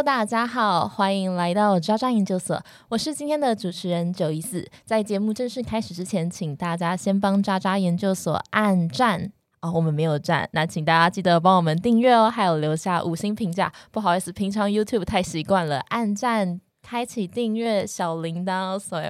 [0.00, 4.64] 大家好，欢迎来到渣渣研究所，我是今天的主持人九一四。
[4.84, 13.72] 在节目正式开始之前，请大家先帮渣渣研究所按赞哦，我们没有赞，那请大家记得帮我们订阅哦，还有留下五星评价。
[13.90, 19.06] 不好意思，平常 YouTube 太习惯了按赞、开启订阅、小铃铛，所以。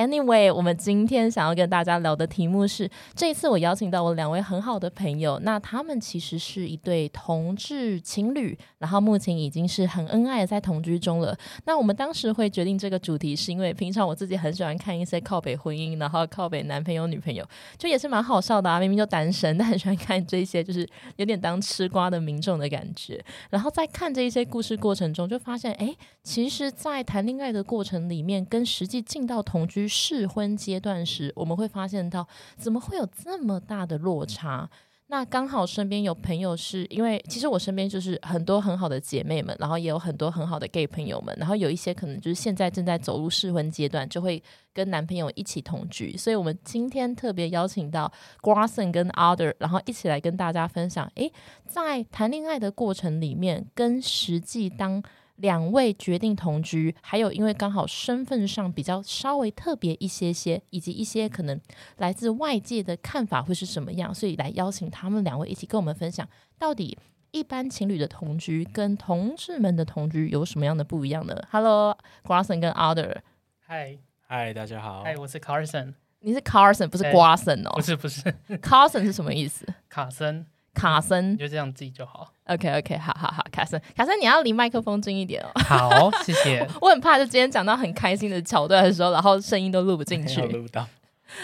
[0.00, 11.36] Anyway，我们今天想要跟大家聊的题目是，这一次我邀请到我两位很好的朋友，那他们其实是一对同志情侣，然后目前已经是很恩爱在同居中了。
[11.66, 17.46] 那我们当时会决定这个主题，是因为平常我自己很喜欢看一些靠北婚姻，然后靠北男朋友女朋友，
[17.76, 18.80] 就也是蛮好笑的啊。
[18.80, 23.22] 明明就单身，但很喜欢看这些，就是有点当吃瓜的民众的感觉。
[23.50, 29.89] 然后在看这一些故事过程中，就发现，哎，其实，在谈恋爱的过程里面，跟实际进到同居。
[29.90, 32.26] 适婚阶段时，我们会发现到
[32.56, 34.70] 怎么会有这么大的落差？
[35.08, 44.40] 那刚好身边有朋友是因为，其实我身边就是很多很好的姐妹们，然后也有很多很好的 gay 朋友们，然后有一些可能就是现在正在走入试婚阶段，就会
[44.72, 46.16] 跟男朋友一起同居。
[46.16, 51.32] 所以我们今天特别邀请到 Grasson 跟 Other，然后一起来跟大家分享，诶，
[51.66, 55.02] 在谈恋爱的过程里面，跟实际当。
[55.40, 61.58] 两位决定同居，还有因为刚好身份上比较稍微特别一些些，以及一些可能
[61.96, 66.96] 来自外界的看法会是什么样，所以来邀请他们两位一起跟我们分享，到底
[67.30, 73.16] 一般情侣的同居跟同志们的同居有什么样的不一样呢？Hello，Grasson 跟 Other，
[73.60, 78.22] 嗨嗨，大家好，嗨，我是 Carson，你是 Carson 不是 Grasson 哦，不是不是
[78.60, 79.66] ，Carson 是什么意思？
[79.88, 80.46] 卡森。
[80.80, 82.32] 卡森，你就这样记就好。
[82.46, 85.50] OK OK，好好好，卡森，卡森，你要离麦克风近一点哦。
[85.60, 86.66] 好，谢谢。
[86.80, 90.40] 我很怕，就今天讲到很开心的桥段的时候，然后声音都录不进去。
[90.48, 90.86] 录不到。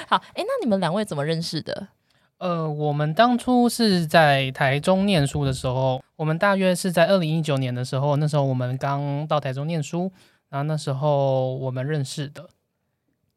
[0.09, 1.89] 好，哎，那你们两位怎么认识的？
[2.39, 10.11] 呃，我们当初是在台中念书的时候，我们大约是在二零一九年的时候，那时候我们刚到台中念书，
[10.49, 12.49] 然后那时候我们认识的。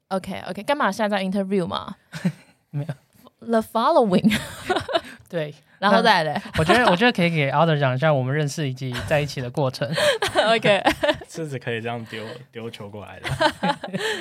[0.08, 1.98] OK OK，干嘛现在在 interview 吗？
[2.72, 3.46] 没有。
[3.46, 4.36] The following。
[5.30, 5.54] 对。
[5.80, 9.90] 然后再来， 我觉得我觉得可以给 Other 讲一下我们认识以及在一起的过程。
[10.54, 10.84] OK，
[11.28, 13.30] 狮子可以这样丢丢球过来的？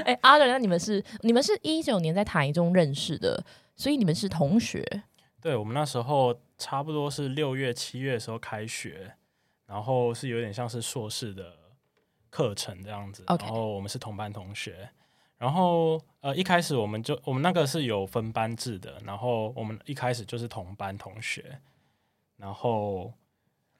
[0.04, 3.44] 哎，Other，那你们是你们是一九年在台中认识的，
[3.76, 5.02] 所以你们是同学。
[5.40, 9.12] 对，我们那时候差不多是六月七月的时候开学，
[9.66, 11.44] 然后是有点像是硕士的
[12.30, 13.22] 课程这样子。
[13.26, 14.88] OK，然后我们是同班同学。
[15.38, 21.60] 然后，呃，一开始我们就我们那个是有分班制的，然后我们一开始就是同班同学，
[22.36, 23.12] 然后，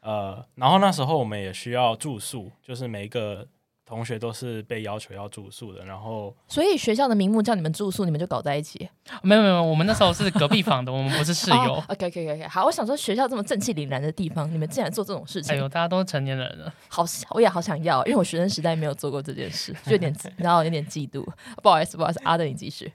[0.00, 3.46] 呃，然后那时候我们也需要住宿，就是每一个。
[3.88, 8.86] 同学都是被要求要住宿的，然后所以学校的名目叫你们住宿，你们就搞在一起？
[9.22, 11.82] 没有没有，我们那时候是隔壁房的，我们不是室友。
[11.88, 15.54] OK OK OK，好，我想说学校这么正气凛然的地方，你们竟然做这种事情？
[15.54, 21.26] 哎呦，大家都是成年人了，好，我也好想要，因为我学生时代没有做过这件事，就有点然后有点嫉妒。
[21.62, 22.92] 不好意思，不好意思，阿德你继续。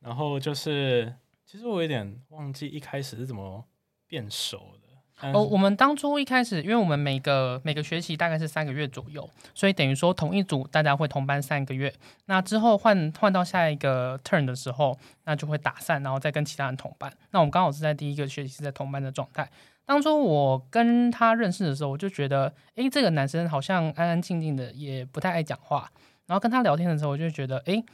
[0.00, 1.14] 然后就是，
[1.44, 3.62] 其实我有点忘记一开始是怎么
[4.08, 4.83] 变熟的。
[5.32, 11.92] 哦，我们当初一开始，因为我们每个每个学期大概是三个月左右，所以等于说同一组大家会同班三个月。
[12.26, 17.12] 那之后换换到下一个 turn 的时候，那就会打散，然后再跟其他人同班。
[17.30, 19.48] 那我们刚好是在第一个学期是在同班的状态。
[19.86, 25.90] 当初我跟他认识的时候，我就觉得，诶，这个男生好像安安静静的，也不太爱讲话。
[26.26, 27.84] 然后跟他聊天的时候，我就觉得，诶，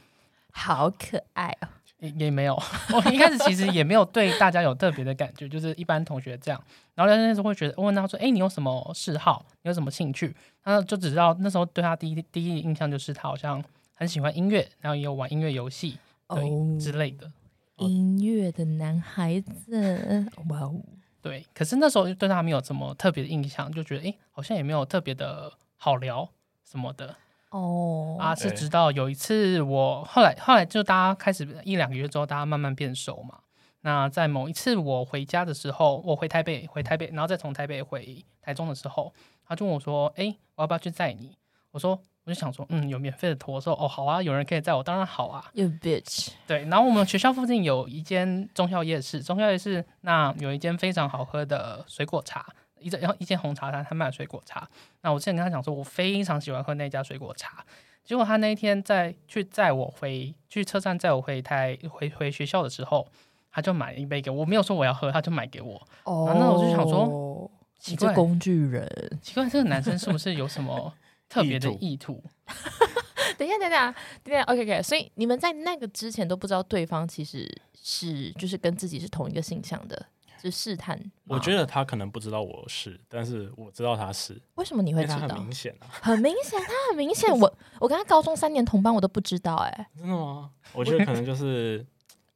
[0.51, 1.67] 好可爱哦。
[2.01, 2.53] 也也没有，
[2.93, 6.61] 我一开始其实也没有对大家有特别的感觉，就是一般同学这样。
[6.95, 9.45] 然后聊天的时候会觉得，问他说：“哎，你有什么嗜好？
[9.61, 13.63] 你有什么兴趣？”他就只知道那时候对他第一第一印象就是他好像
[13.95, 15.97] 很喜欢音乐，然后也有玩音乐游戏
[16.27, 17.31] 对之类的。
[17.77, 20.75] 音乐的男孩子，哇哦！
[21.21, 26.29] 对，可是那时候对他没有什么特别的印象，就觉得哎，好像也没有特别的好聊
[26.63, 27.15] 什么的。
[27.51, 33.39] 哦啊，是直到有一次，我后来后来就大家开始一两个月之后，大家慢慢变熟嘛。
[33.81, 39.13] 那在某一次我回家的时候，我回台北，回台北，然后再从台北回台中的时候，
[39.45, 41.35] 他就问我说：“哎，我要不要去载你？”
[41.71, 46.29] 我说：“我就想说，嗯，有免费的托，说哦，好啊，有人可以载我，当然好啊。” You bitch。
[46.45, 52.45] 对，然后我们学校附近有一间中校夜市，中校夜市那有一间非常好喝的水果茶。
[52.81, 54.67] 一然后一间红茶摊，他卖水果茶。
[55.01, 57.65] 那我之前跟他讲说，我非常喜欢喝那家水果茶。
[58.03, 63.07] 结果他那一天在去载我回去车站载我回台回回学校的时候，
[63.51, 64.37] 他就买了一杯给我。
[64.41, 65.75] 我没有说我要喝，他就买给我。
[66.03, 70.91] 哦，那我就想说，奇怪，工具人，奇怪，这个男生是不是有什么
[71.29, 72.23] 特别的意图？
[73.37, 74.81] 等一下，等一下，等一下，OK OK。
[74.81, 77.47] 所以你们在那个之前都不知道对方其实
[77.81, 80.07] 是就是跟自己是同一个形象的。
[80.41, 80.99] 就试探。
[81.27, 85.35] 我觉得他可能不知道我是，但是我知道他是，为什么你会知道？
[85.37, 85.87] 明显啊。
[85.91, 87.31] 很明显，他很明显。
[87.37, 90.49] 我我跟他高中三年同班，我都不知道哎、真的吗？
[90.73, 91.85] 我觉得可能就是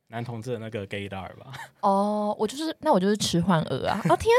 [0.07, 3.99] 男同志的那个 gaydar 吧， 哦，我就是那我就是迟缓儿啊！
[4.09, 4.31] 哦天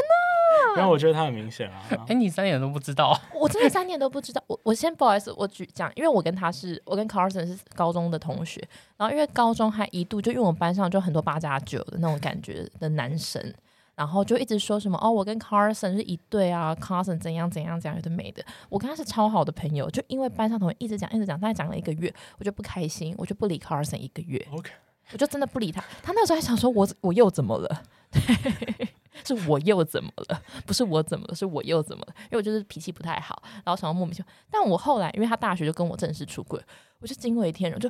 [0.77, 1.81] 因为我觉得他很明显啊。
[2.07, 4.43] 哎，你三点 都不知道，我真的三年都不知道。
[4.47, 8.61] 我我先不好意思，我举讲，因为我跟他是我跟 Carson 是高中的同学，
[8.97, 13.53] 然后因为高中还一度就因为我们班上就很多八加九的那种感觉的男生。
[13.95, 18.45] 然后就一直说什么哦，我跟 Carson 是一对啊，Carson 怎样怎样怎样，有的没的。
[18.69, 24.45] 我跟他是超好的朋友，就因为班上同学一直讲一直讲，大概讲了一个月，我就不开心，我就不理 Carson 一个月。
[24.51, 24.69] OK，
[25.13, 25.83] 我就真的不理他。
[26.03, 27.81] 他那时候还想说我我又怎么了？
[28.11, 28.87] 对，
[29.27, 30.41] 是我又怎么了？
[30.65, 32.13] 不是我怎么了，是我又怎么了？
[32.23, 34.27] 因为我就是脾气不太好，然后想要莫名其妙。
[34.49, 36.61] 但我后来因为他大学就跟我正式出轨，
[36.99, 37.89] 我就惊为天人，我就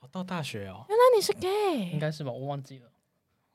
[0.00, 1.98] 哦，到大学哦， 原来你是 gay 应。
[1.98, 2.32] 该是吧？
[2.32, 2.86] 我忘记了。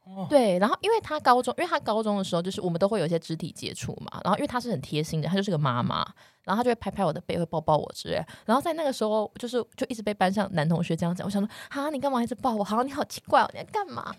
[0.05, 4.19] 哦，对，然后因为他高中，因为他高中的时候，就是我们都会有一些肢体接触嘛。
[4.25, 6.05] 然后因为他是很贴心的，他就是个妈妈，
[6.43, 8.21] 然后他就会拍拍我的背，会抱抱我之类。
[8.45, 12.61] 然后在那个时候，就是就一直被班上男同学这样讲，我想说，啊，你干嘛一直抱我？
[12.61, 14.13] 好，你好奇怪哦，你在干嘛？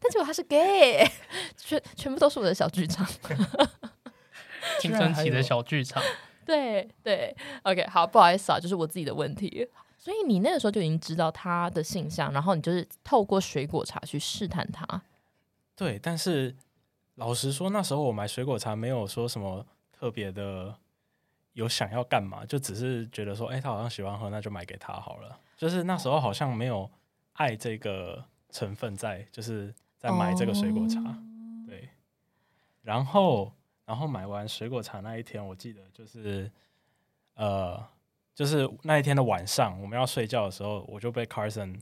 [0.00, 1.08] 但结果他是 gay，
[1.56, 3.06] 全全部都是我的小剧场。
[4.80, 6.02] 青春期的小剧场，
[6.44, 9.66] 对对，OK，好，不好意思啊，就是我自己的问题。
[9.96, 15.02] 所以你那个时候就已经知道他的性向，然后你就是透过水果茶去试探他。
[15.74, 16.54] 对，但是
[17.16, 20.74] 老实说，那时候我买水果茶没有说什么特别的，
[21.54, 25.38] 有想要干嘛，就只是觉得说，哎、他好像喜欢喝，那就买给他好了。
[25.56, 26.88] 就是那时候好像没有
[27.32, 31.00] 爱这个成分在，就是在买这个水果茶。
[31.00, 31.16] 哦
[31.66, 31.88] 对，
[32.82, 33.52] 然后
[33.84, 36.50] 然后买完水果茶那一天，我记得就是
[37.34, 37.82] 呃，
[38.34, 41.78] 就是那一天的晚上，我们要睡觉的时候，我就被 Carson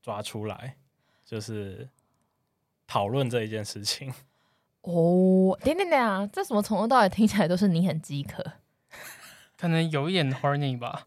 [0.00, 0.76] 抓出来，
[1.24, 1.88] 就是
[2.86, 4.12] 讨论这一件事情。
[4.82, 8.44] 哦，点点点啊，这怎么从头到尾听起来都是你很饥渴？
[9.62, 11.02] 可能有一点 horny 吧。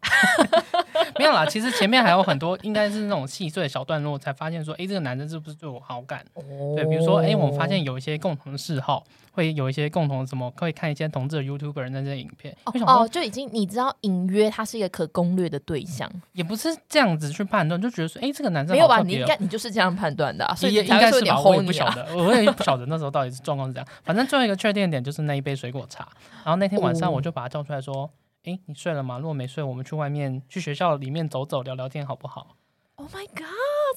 [1.19, 6.25] 没有啦，其实前面还有很多，应该是那种细碎的小段落，才发现说，哎，这个男生是不是对我好感？
[6.35, 6.41] 哦
[6.73, 12.55] 对，比如说，哎，我们发现有一些共同的嗜好，会有一些共同的什么，会看一些同志的 YouTuber 那些影片。
[12.85, 19.01] 哦就已经你知道隐约他是一个可攻略的对象，也不是这样子去判断，就觉得说，哎，这个男生没有吧？
[19.01, 21.65] 你应该你就是这样判断的啊、所以应该是吧，我也 horny 啊。
[21.65, 23.87] 不晓得，我也不晓得那时候到底是状况是怎样。
[24.03, 26.07] 反正最后一个确定点就是那一杯水果茶。
[26.43, 28.09] 然后那天晚上哦我就把他叫出来说
[28.45, 29.17] ：“诶，你睡了吗？
[29.19, 32.55] 如果没睡，我们去外面去学校里面走走聊聊天好不好
[32.95, 33.39] Oh my god，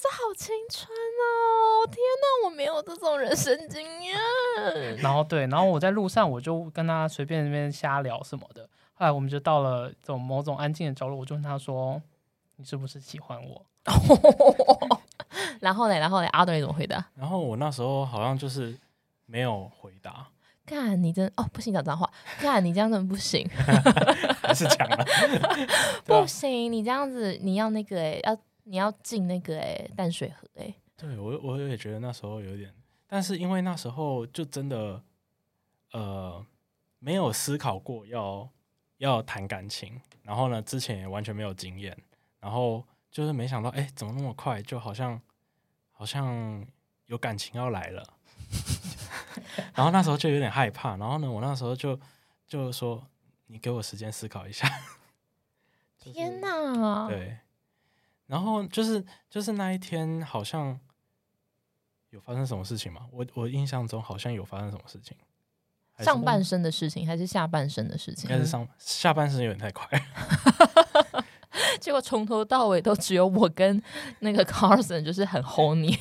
[0.03, 1.87] 这好青春哦！
[1.87, 4.17] 天哪，我没有这种人生经验。？”
[5.01, 8.69] 然后对，然后我在路上我就跟他随便那边瞎聊什么的。
[8.95, 12.01] 后来我们就到了这种某种安静的角落，我就问他说
[12.57, 13.65] ：“你是不是喜欢我
[15.61, 17.07] 然后呢，然后呢，阿德你怎么回答？
[17.15, 18.77] 然后我那时候好像就是
[19.27, 20.27] 没有回答，
[20.69, 23.49] 看你真哦，不行讲脏话，看你这样子不行，
[24.43, 25.05] 还是讲了。
[26.05, 32.73] 不行，你这样子你要那个哎、要你要进那个哎、淡水河哎、对我我也觉得那时候有点，
[33.07, 35.03] 但是因为那时候就真的
[35.93, 36.45] 呃
[36.99, 38.49] 没有思考过要
[38.99, 41.97] 要谈感情，然后呢之前也完全没有经验，
[42.41, 45.21] 然后就是没想到哎怎么那么快就好像
[45.93, 46.67] 好像
[47.07, 48.03] 有感情要来了，
[49.75, 51.99] 然后那时候就有点害怕，然后呢我那时候就
[52.47, 53.07] 就说
[53.47, 54.69] 你给我时间思考一下，
[55.99, 57.09] 就是天哪！
[57.09, 57.39] 对，
[58.27, 60.79] 然后就是就是那一天好像
[62.11, 63.07] 有发生什么事情吗？
[63.11, 65.17] 我我印象中好像有发生什么事情，
[65.99, 68.37] 上半身的事情还是下半身的事情应？
[68.37, 69.87] 该是上下半身有点太快，
[71.81, 73.83] 结果从头到尾都只有我跟
[74.21, 75.99] 那个 Carson 就是很 horny，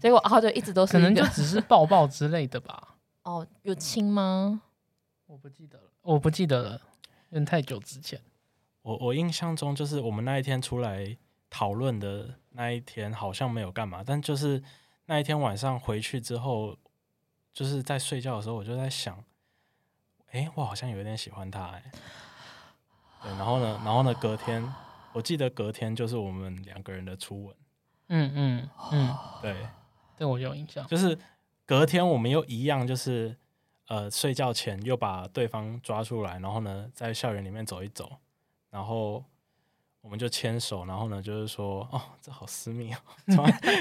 [0.00, 2.96] 结果阿德一直都？”是可能就只是抱抱之类的吧，
[3.30, 4.62] 哦，有亲吗？
[5.26, 6.80] 我不记得了，我不记得了，
[7.28, 8.20] 因为太久之前。
[8.82, 11.16] 我我印象中就是我们那一天出来
[11.48, 14.60] 讨论的那一天好像没有干嘛，但就是
[15.06, 16.76] 那一天晚上回去之后，
[17.52, 19.22] 就是在睡觉的时候，我就在想，
[20.32, 21.92] 哎、我好像有点喜欢他、哎，
[23.22, 24.60] 对，然后呢，然后呢，隔天
[25.12, 27.56] 我记得隔天就是我们两个人的初吻，
[28.08, 29.68] 嗯嗯嗯，对，
[30.16, 30.84] 对我有印象。
[30.88, 31.16] 就是
[31.70, 33.36] 隔天我们又一样，就是
[33.86, 38.10] 呃睡觉前又把对方抓出来，然后呢在校园里面走一走，
[38.70, 39.24] 然后
[40.00, 42.98] 我们就牵手，然后呢就是说哦这好私密哦，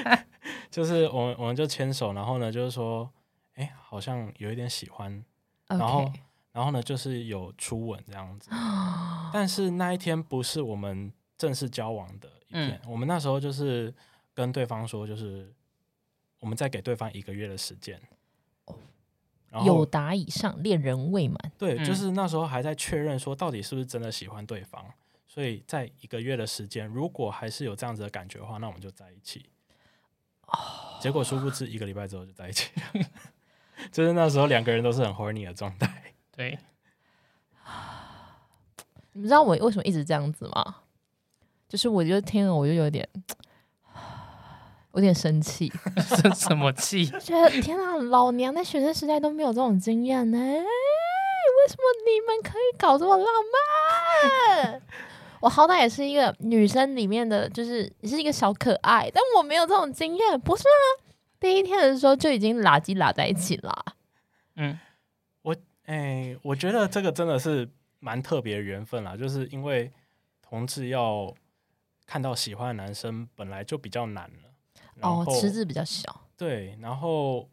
[0.69, 3.10] 就是我们我们就牵手，然后呢就是说
[3.55, 5.25] 哎好像有一点喜欢，
[5.65, 6.12] 然后
[6.51, 8.51] 然后呢就是有初吻这样子，
[9.34, 13.91] 但是那一天不是我们正式交往的一天，我们那时候就是
[14.36, 15.51] 跟对方说就是
[16.39, 18.00] 我们再给对方一个月的时间。
[19.50, 21.51] 然有后达以上，恋人未满。
[21.58, 24.86] 对，就嗯是那时候还在确认说到底是不是真的喜欢对方，
[25.27, 29.50] 所以在一个月的时间，如果还是有这样子的感觉的话，那我们就在一起。
[31.01, 33.05] 结果殊不知一个礼拜之后就在一起了，
[33.91, 36.13] 就是那时候两个人都是很 horny 的状态。
[36.31, 36.58] 对，
[39.13, 40.84] 你们知道我为什么一直这样子吗？
[41.67, 43.08] 就是我就听了我就有点，
[45.00, 45.72] 有点生气，
[46.03, 47.06] 生什么气？
[47.24, 53.25] 觉得天啊，老娘在学生时代都没有这种经验呢、为什么你们可以搞这么浪
[54.65, 54.82] 漫？
[55.39, 61.08] 我好歹也是一个女生里面的，就是也是一个小可爱，但我没有这种经验，不是啊？
[61.39, 63.86] 第一天的时候就已经拉鸡拉在一起了。
[64.58, 64.77] 嗯，
[65.41, 69.94] 我哎、我觉得这个真的是蛮特别的缘分啦，就是因为
[70.41, 71.34] 同志要
[72.06, 74.49] 看到喜欢的男生本来就比较难了。
[75.00, 77.50] 然哦，池子比较小，对，然后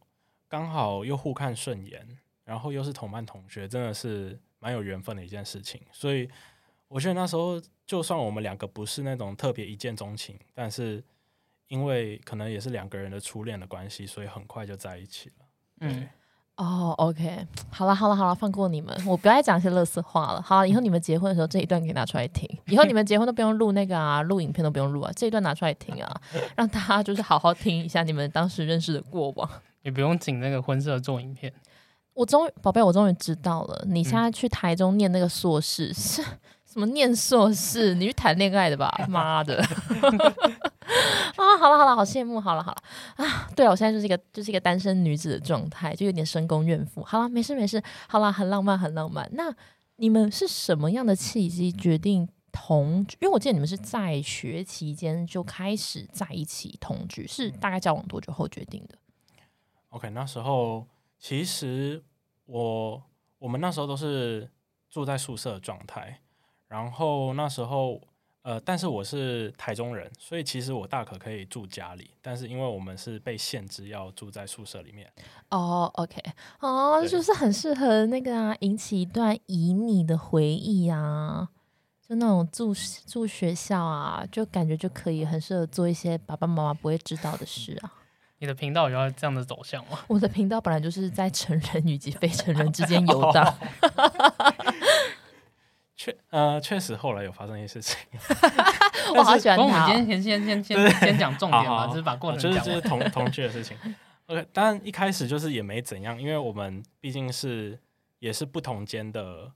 [0.49, 2.07] 刚好又互看顺眼，
[2.45, 5.81] 然后又是同班同学，真的是蛮有缘分的一件事情。
[5.93, 6.29] 所以
[6.89, 11.03] 我觉得那时候，就算我们两个不是那种特别一见钟情，但是
[11.69, 15.47] 因为可能也是两个人的初恋的关系，所以很快就在一起了。
[15.81, 16.09] 嗯，
[16.57, 20.41] 哦，OK，好了好了好了，放过你们，我不要再讲一些乐色话了。
[20.41, 26.21] 好了，以后你们结婚的时候这一段可以拿出来听，以后你们结婚都不用录那个啊，录影片都不用录啊，这一段拿出来听啊，
[26.57, 29.49] 让大家就是好好听一下你们当时认识的过往。
[29.83, 31.53] 也不用紧那个婚摄做影片。
[32.15, 36.23] 我终于，宝贝，我终于知道了，你现在去台中念那个硕士是
[36.65, 36.87] 什么？
[36.87, 37.95] 念硕士？
[37.95, 38.91] 你去谈恋爱的吧？
[39.09, 39.63] 妈的！
[41.37, 42.83] 啊，好了好了，好羡慕，好了好了
[43.17, 43.51] 啊！
[43.57, 47.03] 对了，我现在就是一个就是一个单身女子的状态，就有点深宫怨妇。
[47.03, 49.29] 好了，没事没事，好了，很浪漫很浪漫。
[49.33, 49.53] 那
[49.97, 53.17] 你们是什么样的契机决定同居？
[53.21, 58.97] 因为我记得你们是在学期间就开始在一起同居，是大概交往多久后决定的
[59.91, 60.87] ？OK，那时候
[61.19, 62.03] 其实
[62.45, 63.03] 我
[63.39, 64.49] 我们那时候都是
[64.89, 66.21] 住在宿舍的状态，
[66.69, 68.01] 然后那时候
[68.47, 75.11] 呃，但是我是台中人，所以其实我大可可以住家里，但是因为我们是被限制要住在宿舍里面，
[75.51, 76.23] 哦、o k
[76.61, 81.49] 哦，对就是很适合那个啊，引起一段旖旎的回忆啊，
[82.09, 82.73] 就那种住
[83.05, 87.93] 住学校啊，就感觉就可以很适合做一些爸爸妈妈不会知道的事啊。
[88.39, 89.99] 你的频道有要这样的走向吗？
[90.07, 93.59] 我的频道本来就是在成人以及非成人之间游荡，
[95.97, 97.97] 确呃确实后来有发生一些事情，
[99.17, 102.81] 我好喜欢不过我们今天先先先先先讲重点嘛，好好好就是把过程就是就是。
[102.83, 103.77] 同同居的事情。
[104.27, 107.79] OK，当然一开始就是也没怎样，因为我们毕竟是
[108.19, 109.53] 也是不同间的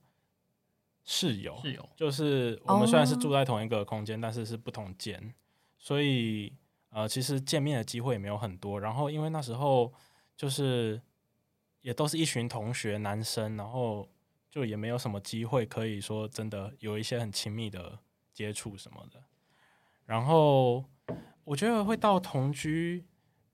[1.03, 5.33] 室友，室友，就是我们虽然是哦住在同一个空间，但是是不同间，
[5.77, 6.53] 所以
[6.89, 8.79] 呃，其实见面的机会也没有很多。
[8.79, 9.91] 然后因为那时候
[10.37, 11.01] 就是
[11.81, 14.07] 也都是一群同学男生，然后
[14.51, 17.97] 就也没有什么机会可以说真的有一些很亲密的
[18.33, 19.23] 接触什么的。
[20.05, 20.83] 然后
[21.45, 23.05] 我觉得会到同居，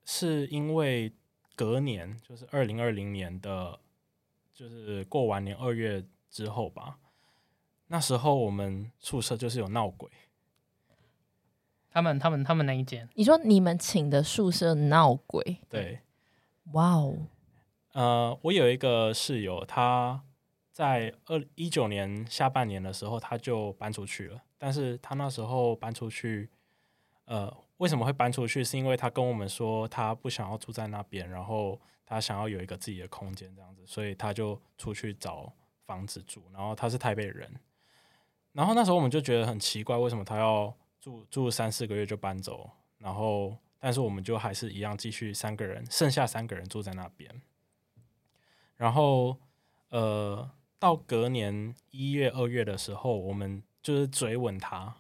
[0.04, 1.13] 是因为
[1.56, 3.80] 隔年就是二零二零年的，
[4.51, 6.98] 就是过完年二月之后吧。
[7.89, 10.10] 那时候我们宿舍就是有闹鬼，
[11.89, 16.01] 他们他们他们那一间，你说你们请的宿舍闹鬼，对，
[16.74, 17.27] 哇哦，
[17.94, 20.24] 呃，我有一个室友，他
[20.77, 26.48] 在二一九年下半年的时候他就搬出去了，但是他那时候搬出去，
[27.25, 28.63] 呃，为什么会搬出去？
[28.63, 35.51] 是因为他跟我们说他不想要住在那边，然后他想要有一个自己的空间这样子，所以他就出去找
[35.88, 36.43] 房子住。
[36.53, 37.51] 然后他是台北人，
[38.51, 42.69] 然后那时候我们就觉得很奇怪，为什么他要住住三四个月就搬走？
[43.00, 47.41] 然后，但是我们就还是一样继续三个人，剩下三个人住在那边。
[48.75, 49.36] 然后，
[49.89, 50.48] 呃，
[50.79, 54.98] 到隔年一月、二月的时候，我们就是追问他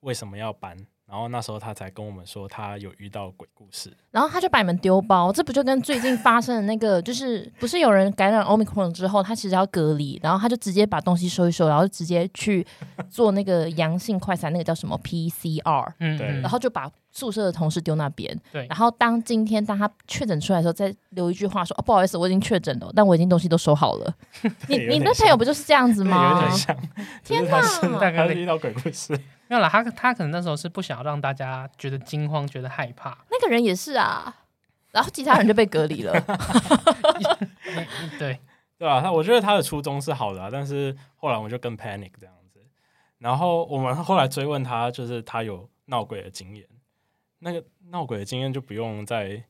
[0.00, 3.94] 为什么要搬，然后那时候他才跟我们说他有遇到鬼故事。
[4.10, 12.66] 然后他就把你们丢包，这不就跟最近发生的那个，就是不是有人感染 Omicron 之后，他其实要隔离，然后他就直接把东西收一收，然后就直接去
[13.10, 18.34] 做那个阳性快筛，那个叫什么 PCR，嗯，对嗯然后就把宿舍的同事丢那边。
[18.50, 24.14] 对然后当今天当他确诊出来的时候，再留一句话说：“哦，不好意思，我已经确诊了，但我已经东西都收好了。
[24.66, 26.56] ”你你那朋友不就是这样子吗，有吗点？
[26.56, 26.76] 像，
[27.22, 29.18] 天哪他是遇到鬼故事。
[29.52, 33.10] 没有啦，他他可能那时候是不想要让大家觉得惊慌，觉得害怕。
[33.30, 34.34] 那个人也是啊，
[34.92, 36.14] 然后其他人就被隔离了。
[36.26, 37.48] 嗯
[38.18, 38.40] 对，
[38.78, 42.60] 对啊，他我觉得他的初衷是好的、啊，但是后来我们就更 panic 这样子。
[43.18, 46.66] 然后我们后来追问他，就是他有闹鬼的经验，
[47.40, 49.44] 那个闹鬼的经验就不用再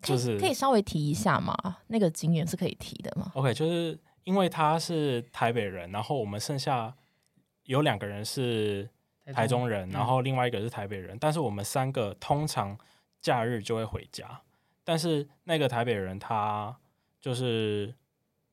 [0.00, 1.56] 就是可以稍微提一下吗？
[1.88, 6.94] 那个经验是可以提的吗？OK，就是因为他是台北人，然后我们剩下
[7.70, 8.90] 有两个人是
[9.32, 9.92] 台中人，嗯。
[9.92, 12.76] 然后另外一个是台北人，但是我们三个通常
[13.20, 14.40] 假日就会回家，
[14.82, 16.76] 但是那个台北人他
[17.20, 17.94] 就是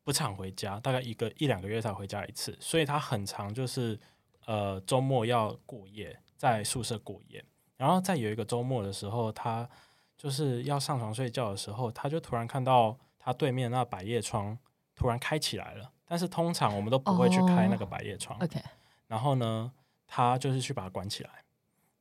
[0.03, 3.99] 不常回家，大概一个一两个月才回家一次，所以他很长就是
[4.45, 7.43] 呃周末要过夜，在宿舍过夜，
[7.75, 9.67] 然后在有一个周末的时候，他
[10.15, 14.55] 就是要上床睡觉的时候，他就突然看到他对面那百叶窗
[14.95, 18.37] 突然开起来了，但是通常我们都不会去开那个百叶窗。
[18.39, 18.61] OK，
[19.07, 19.71] 然后呢，
[20.05, 21.43] 他就是去把它关起来，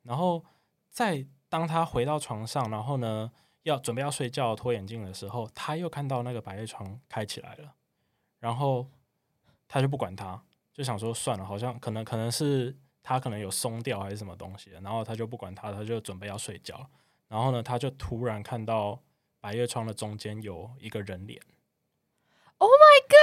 [0.03, 0.45] 然后
[0.91, 3.31] 在当他回到床上，然后呢
[3.63, 7.75] 要准备要睡觉脱眼镜的时候，他又看到那个百叶窗开起来了，
[8.41, 8.89] 然后
[9.69, 16.89] 他就不管他，就想说算了，好像可能可能是他可能有松掉还是什么东西，然后他就不管他，他就准备要睡觉，
[17.29, 19.01] 然后呢他就突然看到
[19.41, 21.41] 百叶窗的中间有一个人脸。
[22.59, 23.16] Oh my god，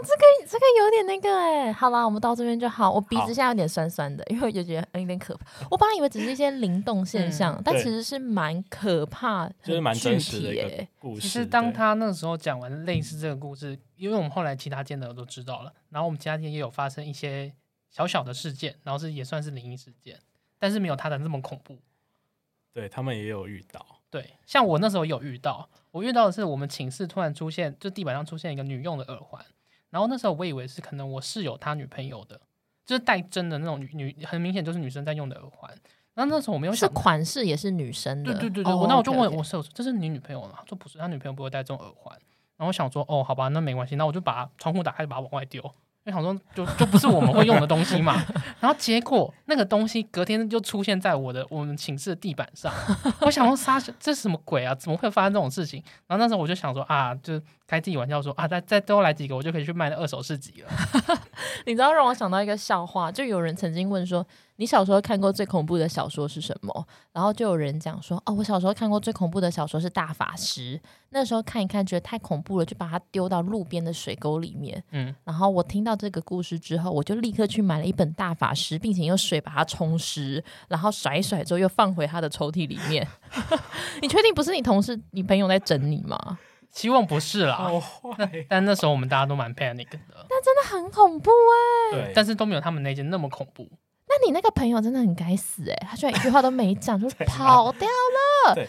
[0.00, 2.90] 这个这个有点那个哎、好啦，我们到这边就好。
[2.90, 5.46] 我鼻子现在有点酸酸的，因为我就觉得有点可怕。
[5.70, 11.20] 我本来以为只是一些灵动现象，但其实是蛮可怕，就是蛮真实的故事。
[11.22, 17.52] 其实当他那时候讲完类似这个故事，因为我们后来其他间的都知道了，然后我们其他间也有发生一些
[17.90, 20.18] 小小的事件，然后是也算是灵异事件，
[20.58, 21.78] 但是没有他的那么恐怖。
[22.72, 29.44] 对他们也有遇到，对，像我那时候有遇到，我遇到的是我们寝室突然出现，就地板上出现一个女用的耳环，
[29.90, 32.40] 然后那时候我以为是可能我室友他女朋友的，
[32.86, 35.70] 就是带针的那种女女，很明显就是女生在用的耳环。
[36.14, 38.32] 然后那时候我没有是款式也是女生的。
[38.32, 42.12] 对对对对，哦我那我就问我室友说：“这是你女朋友吗？”他说：“不是，他女朋友不会戴这种耳环。”
[42.58, 45.62] 然后我想说：“哦，好吧，那没关系。”那我就把窗户打开，把它往外丢，
[46.10, 48.22] 因为想说就就不是我们会用的东西嘛。
[48.58, 52.72] 然后结果那个东西隔天就出现在我的我们寝室的地板上。
[53.20, 54.74] 我想说：“杀这是什么鬼啊？
[54.74, 60.70] 怎么会发生这种事情？”然后那时候我就想说：“啊，就开自己玩笑说啊，再再多来几个，我就可以去卖二手市集了。
[61.66, 64.26] 你知道让我想到一个笑话，就有人曾经问说，
[64.60, 66.86] 你小时候看过最恐怖的小说是什么？
[67.14, 83.08] 然后就有人讲说，哦，我小时候看过最恐怖的小说是《大法师》，那时候看一看觉得太恐怖了，就把它丢到路边的水沟里面。”嗯，然后我听到这个故事之后，我就立刻去买了一本《大法师》，并且用水把它冲湿，然后甩一甩之后又放回他的抽屉里面。
[84.02, 86.38] 你确定不是你同事、你朋友在整你吗？
[86.70, 87.66] 希望不是啦。
[88.46, 91.30] 但那时候我们大家都蛮 panic 的，那真的很恐怖
[91.94, 93.66] 哎、对，但是都没有他们那间那么恐怖。
[94.10, 98.54] 那你那个朋友真的很该死哎、他居然一句话都没讲就 对跑掉了。
[98.54, 98.68] 对。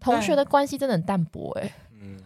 [0.00, 2.20] 同学的关系真的很淡薄哎、嗯，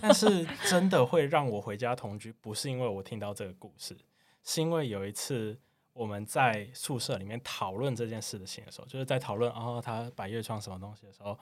[0.00, 3.96] 但是真的会让我回家同居，不是因为我听到这个故事，
[4.44, 5.58] 是因为有一次
[5.92, 11.36] 我们在宿舍里面讨论这件事的情的时候，就是在讨论哦，他百叶窗什么东西的时候，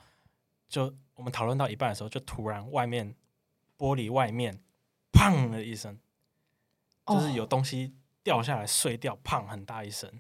[0.69, 3.14] 就我们讨论到一半的时候，就突然外面
[3.77, 4.59] 玻璃外面
[5.12, 5.99] 砰的一声，
[7.07, 10.11] 就是有东西掉下来碎掉，砰很大一声，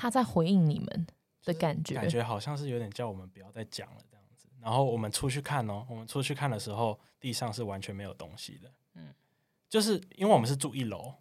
[0.00, 1.06] 他在回应你们
[1.44, 1.94] 的感觉。
[1.94, 4.48] 感觉好像是有点叫我们不要再讲了这样子。
[4.58, 8.68] 然后我们出去看哦，我们出去看的时候，地上是完全没有东西的。
[8.94, 9.14] 嗯嗯，
[9.68, 11.12] 就是因为我们是住一楼，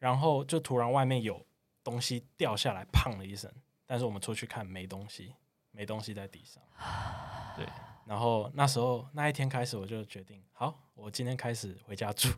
[0.00, 1.46] 然后就突然外面有
[1.84, 3.48] 东西掉下来，砰的一声。
[3.86, 5.34] 但是我们出去看没东西，
[5.70, 6.60] 没东西在地上。
[7.56, 7.64] 对，
[8.04, 12.28] 然后那时候那一天开始，我就决定，好，我今天开始回家住。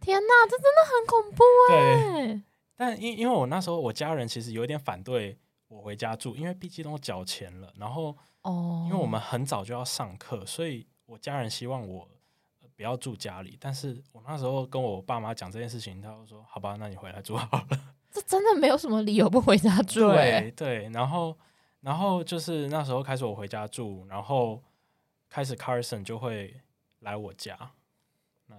[0.00, 2.42] 天哪，这真的很恐怖对，哎、
[2.80, 5.36] 但因因为我那时候我家人其实有一点反对
[5.68, 12.08] 我回家住，因为毕竟都缴钱了，然后哦，因为我们很早就要上课，所以我家人希望我
[12.62, 13.54] 呃不要住家里。
[13.60, 17.68] 但是我那时候跟我爸妈讲这件事情，他就说：“好吧，那你回来住好了。
[18.10, 21.36] 这真的没有什么理由不回家住哎、对对，然后
[21.82, 24.62] 然后就是那时候开始我回家住，然后
[25.28, 26.58] 开始 Carson 就会
[27.00, 27.72] 来我家。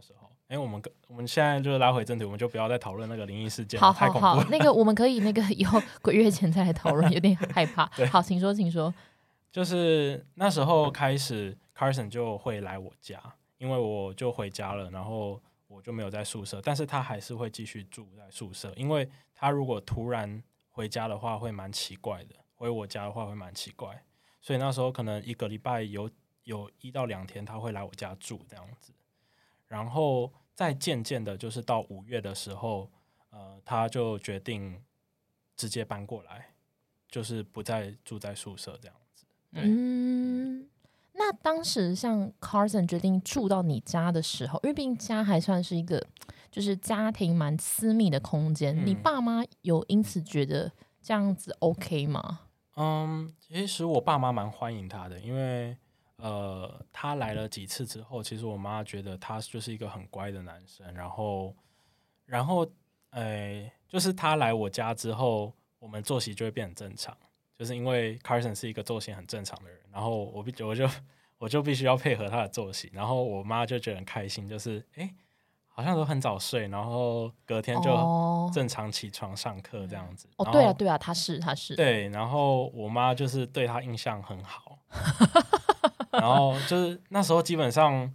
[0.02, 8.08] 那时候，哎，我们跟我们现在就拉回正题，我们就不要再讨论那个灵异事件了，好好好那个我们可以那个 以后鬼月前再来讨论，有点害怕 对。
[8.08, 8.92] 好，请说，请说。
[9.52, 13.22] 就是那时候开始，Carson 就会来我家，
[13.60, 24.04] 因为我就回家了，然后我就没有在宿舍，但是他还是会继续住在宿舍，因为他如果突然回家的话，会蛮奇怪的，回我家的话会蛮奇怪，
[24.42, 26.10] 所以那时候可能一个礼拜有
[26.46, 28.92] 有一到两天他会来我家住这样子，
[29.72, 32.92] 然后再渐渐的，就是到五月的时候，
[33.30, 34.84] 呃，他就决定
[35.56, 36.48] 直接搬过来，
[37.08, 39.26] 就是不再住在宿舍这样子。
[39.54, 40.68] 对嗯，
[41.14, 46.06] 那当时像 Carson 决定住到你家的时候，因为毕竟家还算是一个
[46.52, 50.70] 就是家庭蛮私密的空间，嗯你爸妈有因此觉得
[51.02, 52.42] 这样子 OK 吗？
[52.76, 55.78] 嗯，其实我爸妈蛮欢迎他的，因为
[56.22, 61.56] 呃，他来了几次之后，其实我妈觉得他就是一个很乖的男生，然后，
[62.26, 62.66] 然后，
[63.12, 67.18] 诶、就是他来我家之后，我们作息就会变很正常，
[67.58, 70.88] 就是因为 Carson 是一个作息很正常的人，然后我必我就
[71.40, 75.12] 我就必须要配合他的作息，然后我妈就觉得很开心，就是哎、
[75.68, 80.28] 好像都很早睡，然后隔天就哦正常起床上课这样子。
[80.38, 84.78] 哦，对啊对啊，他是他是，对，然后我妈就是对他印象很好，
[86.12, 88.13] 然后就是那时候基本上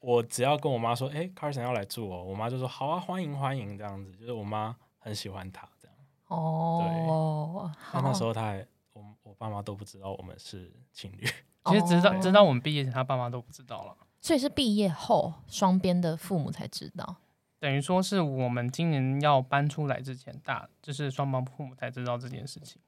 [0.00, 5.96] 我只要跟我妈说，哎、c a r s o n 要来住哦，我妈就说好啊，欢迎欢迎这样子，就是我妈很喜欢他这样。
[6.28, 11.26] 哦，对那那时候他还我我爸妈都不知道我们是情侣，
[11.66, 13.96] 其实直到哦直到我们毕业前，他爸妈都不知道了。
[14.20, 17.16] 所以是毕业后双边的父母才知道。
[17.60, 22.80] 等于说是我们今年要搬出来之前，大就是双方父母才知道这件事情。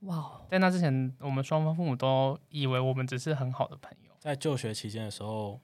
[0.00, 4.12] 对，哇哦，在那之前，我们双方父母都以为我们只是很好的朋友。
[4.18, 5.60] 在就学期间的时候，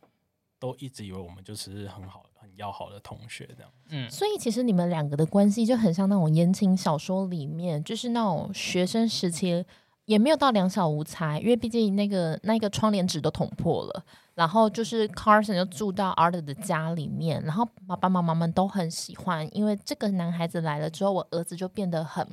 [0.58, 3.70] 都一直以为我们就是很好很要好的同学这样。
[3.90, 9.64] 嗯，所以其实你们两个的关系就很像那种言情小说里面，就是那种学生时期，
[10.06, 14.04] 也没有到两小无猜，因为毕竟那个那个窗帘纸都捅破了。
[14.34, 22.26] 然后就是 Carson 就住到 Art 的家里面，然后爸爸妈妈们都很喜欢，因为这个男孩子来了之后，我儿子就变得很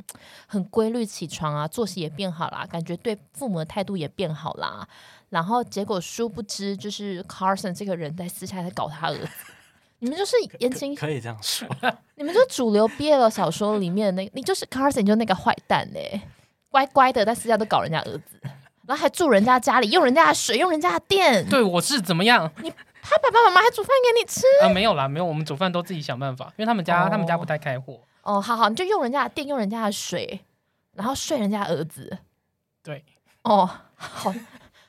[0.47, 4.88] 很规律起床啊，作息也变好啦，感觉对父母的态度也变好啦。
[5.29, 9.29] 然后结果殊不知，就是 Carson 这个人在私下在搞他儿子。
[9.99, 11.67] 你们就是言情可以这样说，
[12.17, 16.19] 你们就主流 BL 小说里面的那个，你就是 Carson，就那个坏蛋嘞、
[16.71, 18.39] 乖乖的在私下都搞人家儿子，
[18.88, 22.49] 然后还住人家家里，用人家的水，用人家的电，对我是怎么样？
[22.63, 24.41] 你他爸爸妈妈还煮饭给你吃。
[24.63, 27.99] 啊，没有啦，没有，我们煮饭都自己想办法，因为他们家、哦他们家不太开火。
[28.23, 30.39] 哦，好好，你就用人家的电，用人家的水，
[30.93, 32.17] 然后睡人家儿子。
[32.81, 33.03] 对，
[33.43, 34.34] 哦，好，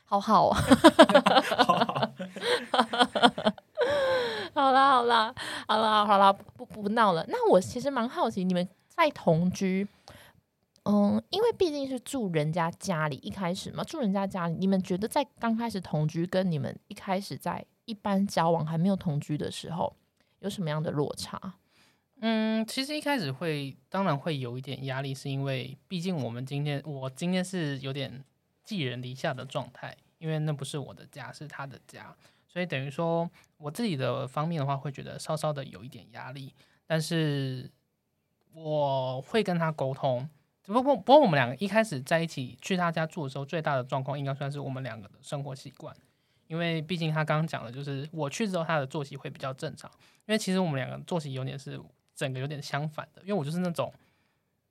[0.05, 0.59] 好好啊。
[4.55, 5.35] 好啦，好啦，
[5.67, 7.25] 好啦，好啦，不不闹了。
[7.29, 9.89] 那我其实蛮好奇，你们在同居，
[10.85, 19.95] 嗯，因为毕竟是住人家家里，一开始嘛，住人家家里，你们觉得在刚开始同居，跟你们一开始在一般交往还没有同居的时候，
[20.41, 21.55] 有什么样的落差？
[22.19, 28.25] 嗯，其实一开始会，当然会有一点压力，是因为毕竟我们今天，我今天是有点
[28.65, 32.13] 寄人篱下的状态，因为那不是我的家，是他的家，
[32.49, 36.53] 所以等于说我自己的方面的话，会觉得稍稍的有一点压力，
[36.89, 37.71] 但是
[38.53, 40.29] 我会跟他沟通。
[40.73, 45.95] 只不过，不过我们两个一开始在一起去他家住的时候，最大的状况应该算是我们两个的生活习惯，
[46.47, 49.91] 因为毕竟他刚刚讲的就是我去之后，他的作息会比较正常。
[50.27, 51.79] 因为其实我们两个作息有点是
[52.15, 53.93] 整个有点相反的，因为我就是那种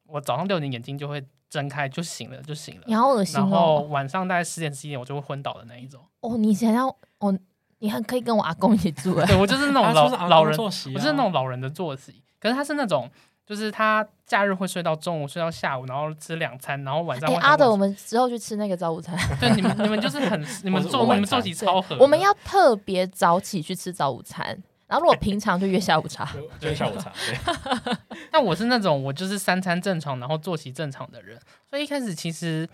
[0.07, 3.87] 我早上六点眼睛就会睁开就醒了就醒了，你好恶心然后哦！
[3.89, 6.01] 晚上大概十点十一点我就会昏倒的那一种。
[6.21, 6.87] 哦，你想要
[7.19, 7.37] 哦，
[7.79, 9.25] 你还可以跟我阿公一起住 哎。
[9.27, 12.23] 对我就是那种老老人，作息啊我就是那种老人的作息。
[12.39, 13.07] 可是他是那种，
[13.45, 19.17] 就是他假日会睡到中午，睡到下午，然后吃两餐，然后晚上阿德，我们之后去吃那个早午餐。
[19.39, 24.47] 睡对你们你们就是很 你们我是作你们作我晚餐息超合，我们要特别早起去吃早午餐，
[24.87, 26.23] 然后如果平常就约下午茶。
[26.33, 27.97] 就就是下午茶，对，
[28.31, 31.37] 但我是那种我就是三餐正常，然后作息正常的人，
[31.69, 32.69] 所以一开始其实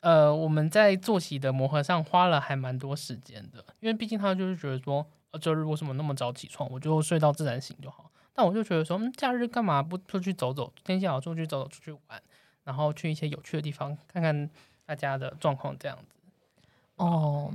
[0.00, 8.09] 呃我们在作息的磨合上花了还蛮多时间的，因为毕竟他就是觉得说，呃周日为什么那么早起床，我就睡到自然醒就好。
[8.32, 10.72] 但我就觉得说，嗯，假日干嘛不出去走走？
[10.84, 12.22] 天气好出去走走，出去玩，
[12.64, 14.48] 然后去一些有趣的地方看看
[14.86, 16.14] 大家的状况，这样子。
[16.96, 17.52] 哦，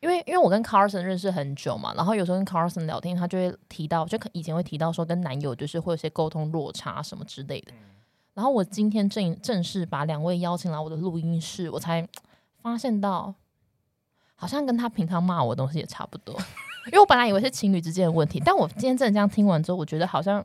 [0.00, 7.72] 因为因为我跟 Carson 认识很久嘛，然后有时候跟 Carson 聊天，他就会提到，就以前会提到说跟男友就是会有些沟通落差什么之类的。
[8.34, 12.06] 然后我今天正正式把两位邀请来我的录音室，我才
[12.60, 13.34] 发现到，
[14.34, 16.38] 好像跟他平常骂我的东西也差不多。
[16.86, 20.44] 因为我本来以为是情侣之间的问题，但我今天真的这样听完之后，我觉得好像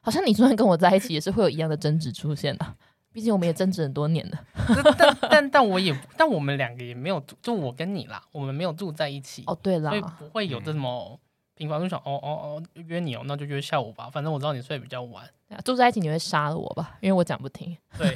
[0.00, 2.66] 好像你 就算跟我在一起，也是会有一样的争执出现的。
[3.12, 4.38] 毕竟我们也争执很多年了。
[4.84, 9.42] 但但但但我也，但我们两个也没有住，就我跟你啦，我们没有住在一起。
[9.46, 11.18] 哦，对啦所以，不会有这么
[11.56, 15.24] 频繁，就想哦哦哦约你哦，那就约下午吧，反正我知道你睡比较晚。
[15.48, 16.96] 对啊住在一起你会杀了我吧？
[17.00, 17.76] 因为我讲不听。
[17.98, 18.14] 对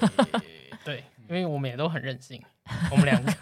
[0.85, 2.41] 对， 因为我们也都很任性，
[2.93, 3.33] 我们两个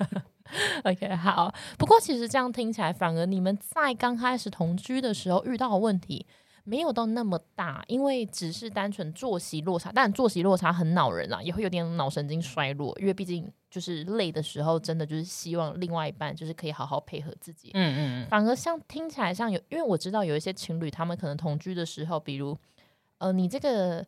[0.84, 1.52] OK，好。
[1.78, 6.26] 不过其实这样听起来，反而你们在刚开始同居的时候遇到的问题
[6.64, 9.90] 没有到那么大，因为只是单纯作息落差。
[9.92, 17.70] 但作息落差很恼人啊，也会有点脑神经衰弱，因为毕竟就是累的时候，真的就是希望另外一半就是可以好好配合自己。
[17.74, 22.56] 嗯嗯嗯，反而像听起来像有，因为我知道有一些情侣，他们可能同居的时候，比如
[23.18, 24.06] 呃，你这个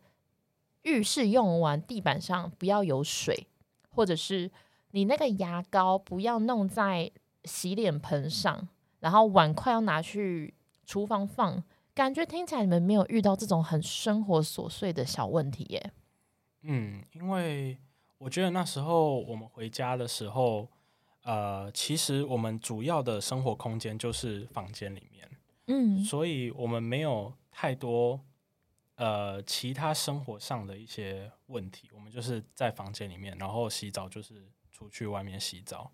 [0.83, 3.49] 浴室用完地板上不要有水，
[3.91, 4.51] 或者是
[4.95, 7.11] 你那个牙膏不要弄在
[7.43, 8.69] 洗脸盆上，
[9.01, 10.55] 然后碗筷要拿去
[10.87, 15.91] 厨房放，感觉听起来你们没有遇到这种很生活琐碎的小问题耶。
[16.63, 17.77] 嗯，因为
[18.19, 20.69] 我觉得那时候我们回家的时候，
[21.25, 25.29] 呃，其实我们主要的生活空间就是房间里面，
[25.67, 28.21] 嗯所以我们没有太多
[28.95, 35.93] 呃其他生活上的一些问题，我们就是在房间里面，然后洗澡就是出去外面洗澡，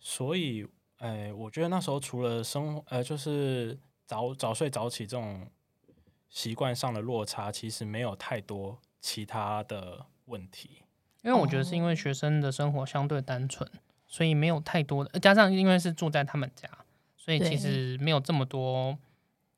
[0.00, 5.46] 所以，哎，我觉得那时候除了生活呃就是早早睡早起这种
[6.30, 10.82] 习惯上的落差，其实没有太多其他的问题。
[11.22, 13.70] 因为我觉得是因为学生的生活相对单纯，
[14.06, 16.66] 所以没有太多的，呃加上因为是住在他们家，
[17.18, 18.96] 所以其实没有这么多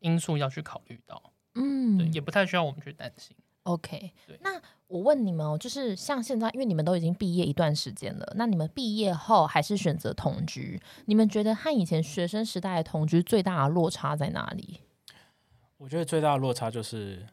[0.01, 3.37] 因素要去考虑到，嗯对，也不太需要我们去担心。
[3.63, 4.37] OK 对。
[4.43, 4.61] 那
[4.93, 14.83] 我问你们哦，就是像现在，因为你们都已经毕业一段时间了，那你们毕业后还是选择同居，你们觉得和以前学生时代的同居最大的落差在哪里？
[15.79, 17.27] 我觉得最大的落差就是，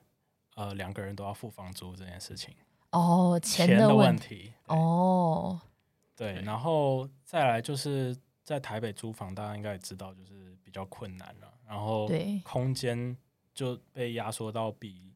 [0.55, 2.53] 呃，两个人都要付房租这件事情，
[2.91, 4.53] 哦，钱钱的的问题。
[4.67, 5.59] 哦，
[6.15, 11.53] 对，对然后再来就是在台北租房，大家应该也知道，就是比较困难了。
[11.67, 13.17] 然后对，空间
[13.53, 15.08] 就被压缩到比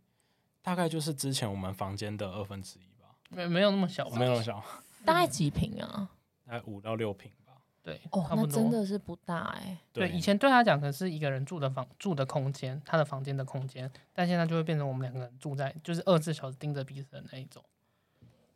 [0.64, 4.64] 大概就是之前我们房间的二分之一吧，没没有那么小吧，没有那么小，
[5.06, 6.10] 大概几平啊？
[6.48, 7.54] 大概五到六平吧。
[7.84, 8.48] 对，哦，差不多。
[8.48, 17.62] 那真的是不大哎、对，以前对他讲可能是一个人住的房住的空间，他的房间的空间，但现在就会变成我们两个人住在，就是二十四小时盯着彼此的那一种。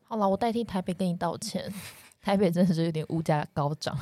[0.03, 1.69] 好了，我代替台北跟你道歉，
[2.23, 3.97] 台北真的是有点物价高涨。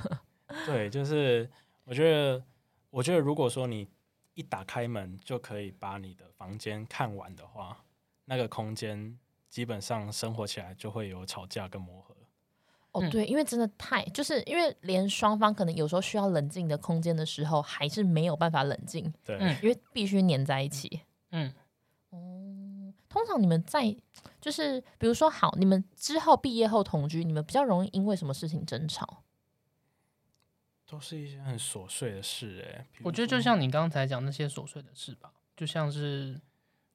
[0.64, 1.50] 对，就是
[1.84, 2.42] 我觉得，
[2.88, 3.86] 我觉得如果说你
[4.34, 7.84] 一打开门就可以把你的房间看完的话，
[8.24, 9.18] 那个空间
[9.48, 12.16] 基本上生活起来就会有吵架跟磨合。
[12.92, 21.00] 哦，嗯对，因为真的太，就是因为连双方可能有时候需要冷静的空间的时候，还是没有办法冷静，对，嗯因为必须黏在一起。
[21.30, 21.50] 嗯，
[22.10, 23.96] 哦，通常你们在
[24.40, 29.21] 就是比如说好，你们之后毕业后同居，你们比较容易因为什么事情争吵？
[30.92, 36.38] 都是一些很琐碎的事哎、比如我觉得就像你刚才讲那些琐碎的事吧，就像是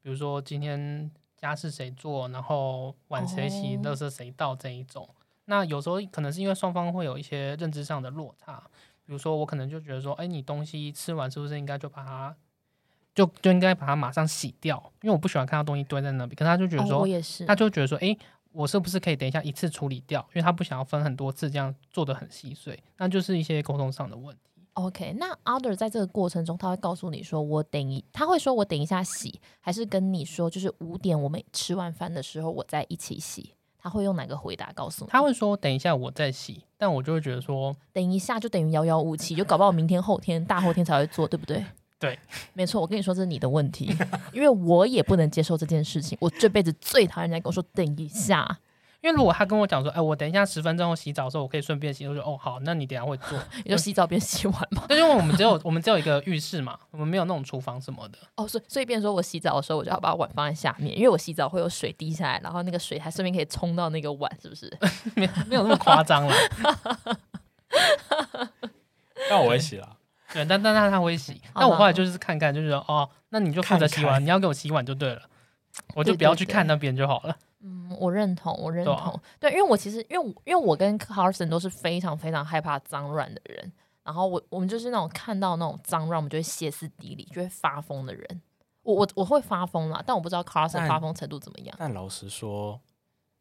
[0.04, 5.10] 比如说今天家事谁做，然后碗谁洗，哦垃圾谁倒这一种。
[5.46, 8.62] 那有时候可能是因为双方会有一些认知上的落差，
[9.04, 12.36] 比如说我可能就觉得说，哎，你东西吃完是不是应该就把它
[13.16, 14.78] 就就应该把它马上洗掉？
[15.02, 16.36] 因为我不喜欢看到东西堆在那边。
[16.36, 17.56] 可是他就觉得哦，说，我也是他。
[17.56, 18.16] 就觉得说，诶，
[18.58, 20.20] 我是不是可以等一下一次处理掉？
[20.34, 24.64] 因为他不想要分很多次，这样做的很细碎，那就是一些沟通上的问题。
[24.74, 33.54] OK，那 Other 在这个过程中，他会告诉你说，我等一，他会说我等一下洗，还是跟你说，就是五点我们吃完饭的时候，我再一起洗。
[33.78, 35.12] 他会用哪个回答告诉你？
[35.12, 41.64] 他会说等一下我再洗，但我就会觉得说，等一下就等于遥遥无期，就搞不好明天、后天、大后天才会做，对不对？
[42.00, 42.18] 对，
[42.54, 42.80] 没错。
[42.80, 43.96] 我跟你说，这是你的问题，
[44.32, 46.18] 因为我也不能接受这件事情。
[46.22, 48.60] 我这辈子最讨厌人家跟我说等一下，
[49.02, 53.40] 因为如果他跟我讲说，哎，我等一下十分钟后洗澡的时候，我可以顺便洗，我说哦好，那你等一下会做。
[53.66, 54.86] 你就洗澡边洗碗嘛。
[54.88, 58.20] 对，因为我们只有我们只有一个浴室嘛，我们没有那种厨房什么的。
[58.36, 64.72] 哦，所以所以变说我洗澡的时候，我就要把碗放在下面，因为我洗澡会有水滴下来，然后那个水还顺便可以冲到那个碗，是不是？
[65.16, 66.36] 没有没有那么夸张了。
[69.32, 69.98] 那我会洗啦。
[70.34, 71.42] 对，但但但他会洗。
[71.54, 75.22] 好吧那我后来就是看看，就是说哦，那你就负责洗碗，看看你要给我洗碗就对了，
[75.96, 77.38] 我就不要去看那边就好了。
[77.62, 79.20] 嗯，我认同，我认对啊同。
[79.40, 83.72] 对，因为我其实因为我因为我跟 Carson 都是非常非常害怕脏乱的人，
[84.04, 88.42] 然后我我们就是那种看到那种脏乱，我们就会歇斯底里，就会发疯的人。
[88.84, 91.76] 我我我会发疯啦，但我不知道 Carson 发疯程度怎么样。
[91.78, 92.80] 但老实说，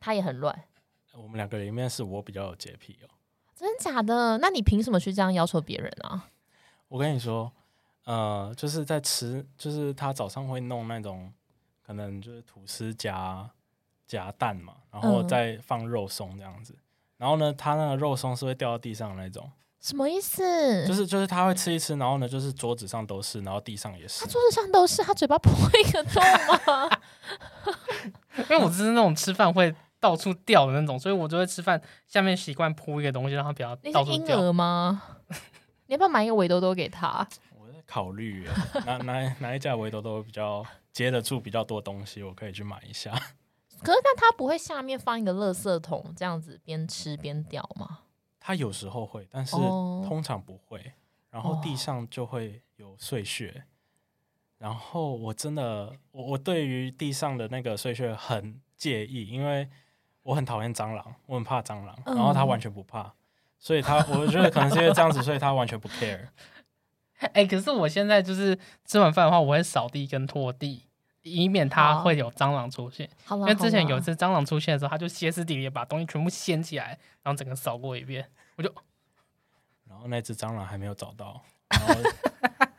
[0.01, 0.64] 他也很乱，
[1.14, 3.11] 我们两个里面是我比较有洁癖哦。
[3.55, 4.38] 真假的？
[4.38, 6.29] 那你凭什么去这样要求别人啊？
[6.88, 7.51] 我跟你说，
[8.05, 11.33] 呃，就是在吃，就是他早上会弄那种，
[11.85, 13.49] 可能就是吐司夹
[14.07, 16.75] 夹蛋嘛，然后嗯再放肉松这样子。
[17.16, 20.87] 然后呢，他那个肉松是会掉到地上的那种，什么意思？
[20.87, 24.27] 就是就是他会吃一吃，然后呢，就是桌子上都是，然后地上也是他。
[24.31, 26.22] 桌子上都是，他嘴巴破一个洞
[26.66, 26.90] 吗？
[28.38, 34.27] 因为我就是那种吃饭会到处掉的那种，所以我就会吃饭下面习惯铺一个东西，让它不要你到处掉。
[34.27, 35.03] 是婴儿吗？
[35.87, 37.27] 你要不要买一个围兜兜给他？
[37.59, 38.51] 我在考虑耶
[38.85, 43.11] 哪哪哪一家围兜兜比较接得住比较多东西，我可以去买一下。
[43.83, 48.01] 可是那他不会下面放一个垃圾桶，这样子边吃边掉吗？
[48.40, 50.92] 他有时候会，但是哦通常不会。
[51.29, 53.64] 然后地上就会有碎屑，
[54.57, 59.68] 然后我真的，我我对于地上的那个碎屑很介意，因为
[60.22, 63.12] 我很讨厌蟑螂，我很怕蟑螂，然后他嗯完全不怕，
[63.59, 66.29] 所以他 我觉得可能是因为这样子，所以他完全不 care。
[67.33, 70.83] 哎、可是我现在就是吃完饭的话，我会扫地跟拖地，
[71.23, 73.09] 以免它好会有蟑螂出现。
[73.25, 78.29] 好，因为之前有一次蟑螂出现的时候，他就歇斯底里把东西全部掀起来，然后整个扫过一遍。
[78.57, 78.71] 我就
[79.88, 81.42] 然后那只蟑螂还没有找到，
[81.73, 81.95] 然后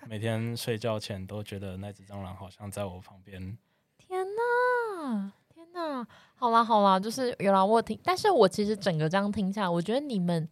[0.08, 3.58] 每天睡觉前都觉得那只蟑螂好像在我旁边。
[3.98, 5.32] 天哪，
[5.78, 6.08] 天哪！
[6.36, 10.48] 好啦好啦，就是有啦，我听，但是我其实整个这样听下来，我觉得你们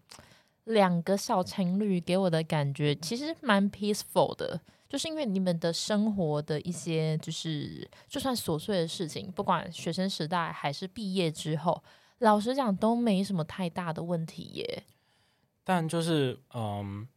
[0.65, 11.83] 两个小情侣给我的感觉其实蛮 peaceful 的，就是因为你们的生活的一些就是就算琐碎的事情，不管学生时代还是毕业之后，
[12.19, 14.83] 老实讲都没什么太大的问题耶。
[15.63, 17.07] 但就是嗯，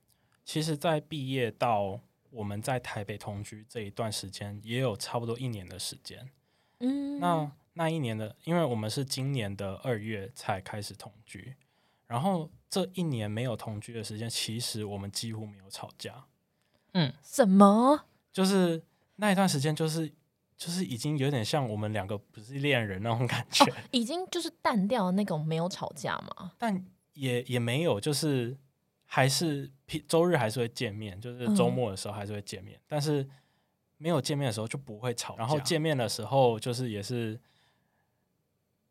[0.45, 6.29] 其实，在毕业到我们在台北同居这一段时间，也有差不多一年的时间。
[6.81, 11.55] 嗯，那那一年的，因为我们是今年的二月才开始同居，
[12.09, 16.25] 然后这一年没有同居的时间，其实我们几乎没有吵架，
[16.95, 18.07] 嗯什么？
[18.33, 18.83] 就是
[19.15, 20.13] 那一段时间，就是
[20.57, 26.51] 就是已经有点像我们两个不是恋人那种感觉，已经就是淡掉那种没有吵架嘛？
[26.59, 28.59] 但也也没有，就是
[29.07, 33.25] 还是平周日还是会见面，就是周末的时候还是会见面，但是
[33.99, 37.41] 没有见面的时候就不会吵，然后见面的时候就是也是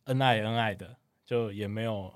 [0.08, 2.13] 恩爱恩爱的，就也没有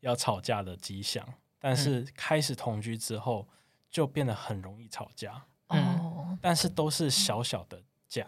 [0.00, 1.26] 要吵架的迹象。
[1.58, 3.48] 但是开始同居之后，
[3.90, 8.26] 就变得很容易吵架，嗯哦但是都是小小的架。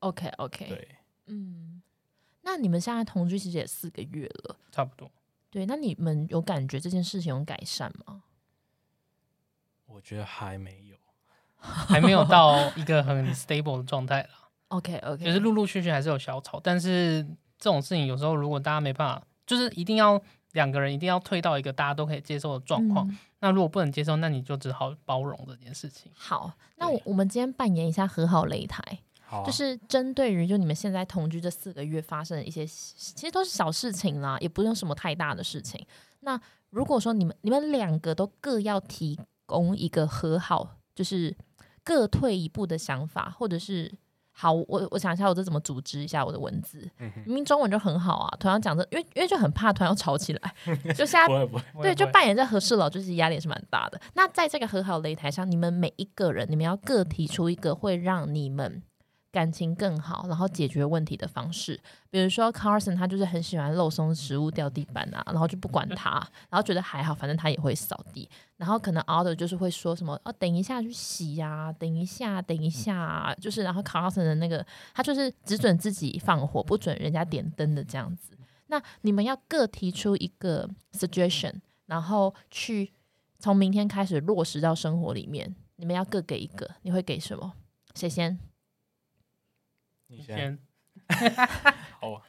[0.00, 1.82] ，OK OK，对，嗯，
[2.42, 5.10] 那你们现在同居其实也四个月了，差不多。
[5.50, 8.24] 对，那你们有感觉这件事情有改善吗？
[9.86, 10.96] 我觉得还没有。
[11.62, 17.24] 还没有到一个很 stable 的状态啦，OK OK，就是陆陆续续还是有小吵，但是
[17.62, 20.20] 这种事情有时候如果大家没办法，就是一定要
[20.50, 23.06] 两个人一定要退到一个大家都可以接受的状况。
[23.08, 26.12] 嗯那如果不能接受，那你就只好包容这件事情。
[26.14, 28.80] 好，那我我们今天扮演一下和好擂台，
[29.28, 35.84] 啊，就是针对于就你们现在同居这四个月发生的一些，其实都是小事情啦，也不用什么太大的事情。
[36.20, 41.36] 那如果说你们你们两个都各要提供一个和好，就是
[41.82, 43.92] 各退一步的想法，或者是
[44.42, 46.90] 好，我我想一下，我这怎么组织一下我的文字？
[46.98, 50.54] 嗯明明中文就很好啊，突然讲这，因为因为就很怕突然要吵起来，
[50.98, 54.00] 就现在不会，对，就扮演这和事佬，就是压力也是蛮大的。
[54.14, 58.82] 那在这个和好擂台上，你们每一个人，你们要各提出一个会让你们
[59.32, 61.80] 感情更好，然后解决问题的方式。
[62.10, 66.10] 比如说，Carson 他就是很喜欢漏松食物掉地板啊，然后就不管他，
[66.50, 68.28] 然后觉得还好，反正他也会扫地。
[68.58, 74.64] 然后可能 Other 就是会说什么哦，等一下去洗呀、等一下，等一下啊、就是然后 Carson 的那个
[74.94, 78.36] 他就是只准自己放火，不准人家点灯的这样子。
[78.66, 81.54] 那你们要各提出一个 suggestion，
[81.86, 82.92] 然后去
[83.38, 85.56] 从明天开始落实到生活里面。
[85.76, 87.54] 你们要各给一个，你会给什么？
[87.94, 88.38] 谁先？
[90.12, 91.34] 你先先
[91.98, 92.22] 好啊。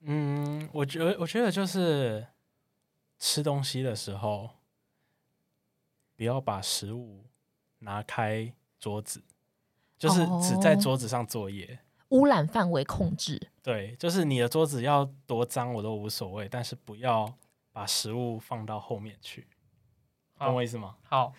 [0.00, 2.24] 嗯，我觉得我觉得就是
[3.18, 4.50] 吃东西的时候，
[6.16, 7.24] 不要把食物
[7.80, 9.22] 拿开桌子，
[9.98, 11.80] 就是只在哦桌子上作业。
[12.10, 13.50] 污染范围控制。
[13.62, 17.36] 对，就是你的桌子要多脏我都无所谓，但是不要
[17.72, 19.46] 把食物放到后面去，
[20.38, 20.96] 懂我意思吗？
[21.02, 21.34] 好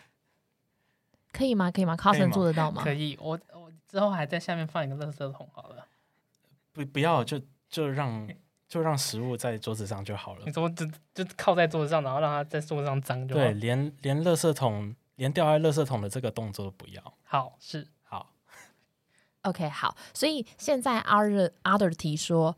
[1.31, 1.71] 可以吗？
[1.71, 2.93] 可以吗以？Carson 做得到吗可？
[2.93, 5.85] 以，我我之后还在下面放一个垃圾桶好了。
[6.73, 8.27] 不不要就就让
[8.67, 10.51] 就让食物在桌子上就好了你。
[10.51, 13.41] 说就就靠在桌子上，然后让它在桌子上脏就好。
[13.41, 17.13] 对，连连垃圾桶连掉在垃圾桶的这个动作都不要。
[17.23, 18.33] 好是好
[19.43, 22.57] ，OK，好，所以现在 Other Other 提说，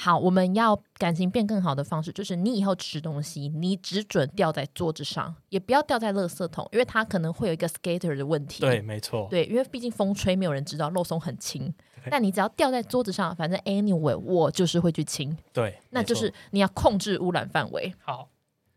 [0.00, 8.60] 好，我们要感情变更好的方式，就是你以后吃东西，你只准掉在桌子上，也不要掉在垃圾桶，因为它可能会有一个 scatter 的问题。
[8.60, 9.26] 对，没错。
[9.28, 11.74] 对，因为毕竟风吹，没有人知道肉松很轻，
[12.08, 17.92] 但你只要掉在桌子上，反正 anyway 我就是会去清，对，那就是你要控制污染范围。
[18.00, 18.28] 好，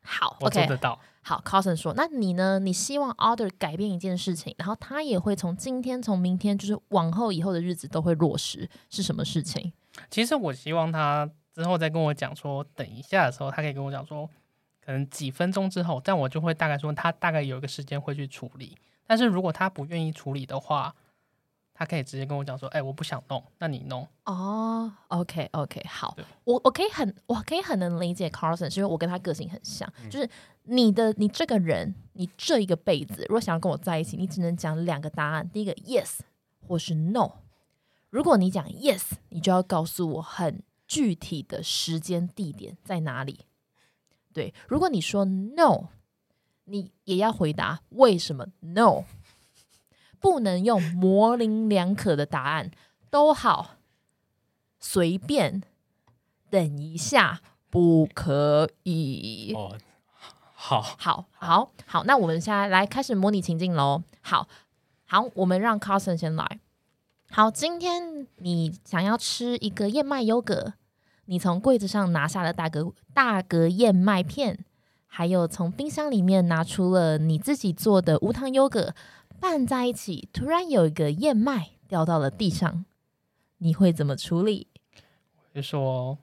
[0.03, 0.99] 好，OK，我做得到。
[1.21, 2.57] 好，Cousin 说，那你呢？
[2.57, 9.71] 你希望 Other 改变一件事情，然后他也会从今天、从明天，就是往后以后的日子都会落实，是什么事情？
[10.09, 14.29] 其实我希望他之后再跟我讲说，等一下的时候，他可以跟我讲说，
[14.83, 18.77] 可能几分钟之后，但我就会大概说他大概有一个时间会去处理。
[19.05, 20.95] 但是如果他不愿意处理的话，
[21.73, 24.07] 他可以直接跟我讲说，哎、我不想弄，那你弄。
[24.25, 30.29] 哦，OK OK，好，我我可以很我可以很能理解 Carson，是因为我跟他个性很像，嗯就是
[30.63, 36.19] 你的你这个人，你这一个辈子，如果想要跟我在一起，你只能讲两个答案，第一个 yes
[36.67, 37.31] 或是 no。
[38.11, 43.45] 如果你讲 yes，你就要告诉我很具体的时间地点在哪里。
[44.33, 45.87] 对，如果你说 no，
[46.65, 49.05] 你也要回答为什么 no，
[50.19, 52.69] 不能用模棱两可的答案，
[53.09, 53.77] 都好，
[54.77, 55.63] 随便，
[56.49, 59.53] 等一下，不可以。
[59.55, 59.77] 哦，
[60.53, 64.03] 好，好，好，好，那我们现在来开始模拟情境喽。
[64.21, 64.49] 好，
[65.05, 66.59] 好，我们让 Carson 先来。
[67.33, 70.73] 好，今天你想要吃一个燕麦优格，
[71.25, 74.65] 你从柜子上拿下了大格大格燕麦片，
[75.07, 78.93] 还有从冰箱里面拿出了你自己做的无糖优格，
[79.39, 82.83] 拌在一起，突然有一个燕麦掉到了地上，
[83.59, 84.67] 你会怎么处理？
[85.53, 86.17] 会说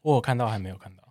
[0.00, 1.02] 我有看到还没有看到？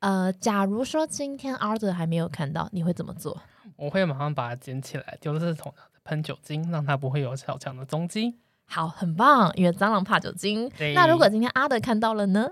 [0.00, 3.40] 呃，假如说今天 Arthur 还没有看到，你会怎么做？
[3.76, 5.72] 我会马上把它捡起来，丢垃圾桶，
[6.10, 8.34] 喷酒精，让它不会有小强的踪迹。
[8.66, 10.68] 好，很棒，因为蟑螂怕酒精。
[10.92, 12.50] 那如果今天阿德看到了呢？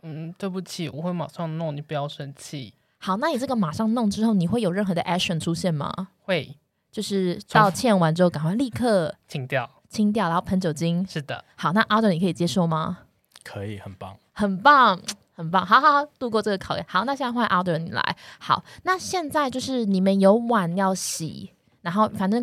[0.00, 2.72] 嗯，对不起，我会马上弄，你不要生气。
[2.96, 6.08] 好，那你这个马上弄之后，你会有任何的 action 出现吗？
[6.22, 6.56] 会
[6.90, 9.70] 就是道歉完之后，赶快立刻清掉。
[9.90, 11.06] 清掉，然后喷酒精。
[11.06, 13.00] 是的，好，那阿德你可以接受吗？
[13.44, 14.16] 可以，很棒。
[14.32, 14.98] 很棒，
[15.34, 16.86] 很棒，好好好，度过这个考验。
[16.88, 18.16] 好，那现在换阿德你来。
[18.38, 22.42] 好，那现在就是你们有碗要洗，然后反正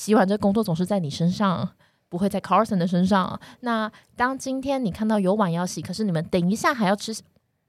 [0.00, 1.72] 洗碗这工作总是在你身上，
[2.08, 3.38] 不会在 Carson 的身上。
[3.60, 7.14] 那当今天你看到有碗要洗，可是你们等一下还要吃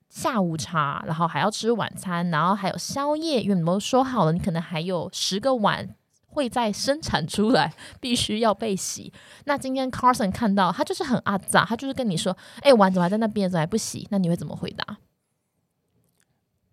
[0.08, 5.94] 下午茶，然后还要吃晚餐，然后还有宵夜，因为你们都说好了，你可能还有十个碗。
[6.34, 9.12] 会再生产出来，必须要被洗。
[9.44, 15.00] 那今天 Carson 看到他就是很阿杂，他就是跟你说：“哎、碗怎么还在那边，怎么还不洗？”那你会怎么回答？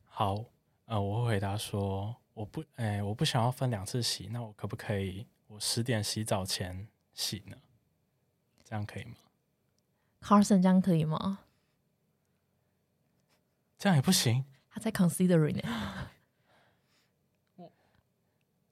[0.05, 0.45] 好，
[0.87, 7.57] 呃，我会回答说，我不，哎、我不想要分两次洗，那我可不可以我十点洗澡前洗呢？
[8.63, 9.17] 这样可以吗
[10.23, 11.41] ？Carson 这样可以吗？
[13.77, 14.45] 这样也不行。
[14.71, 16.11] 他在 considering 呢、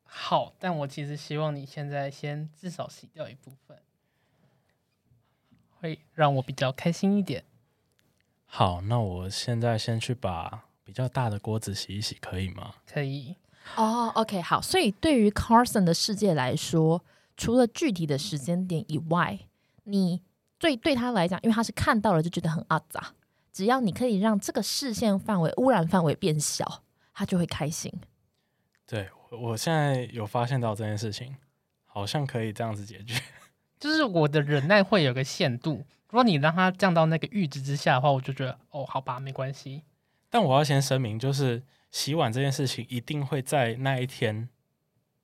[0.05, 3.83] 好，但我其实希望你现在先至少洗掉一部分，
[5.81, 7.43] 会让我比较开心一点。
[8.45, 12.77] 好，那我现在先去把比较大的锅子洗一洗，可以吗？
[12.87, 13.35] 可以，
[13.75, 14.63] 哦、o k 好。
[14.63, 17.03] 所以对于 Carson 的世界来说，
[17.37, 19.39] 除了具体的时间点以外，
[19.85, 20.23] 你
[20.59, 23.13] 最对他来讲，因为他是看到了就觉得很阿杂，
[23.53, 27.93] 只要你可以让这个视线范围、污染范围变小，他就会开心。
[28.87, 31.37] 对，我我现在有发现到这件事情，
[31.85, 33.21] 好像可以这样子解决。
[33.79, 35.85] 就是我的忍耐会有个限度。
[36.09, 39.83] 如果你让它降到那个阈值之下的话，我就觉得哦，好吧，没关系。
[40.31, 41.63] 但我要先声明，就是
[41.97, 44.51] 洗碗这件事情一定会在那一天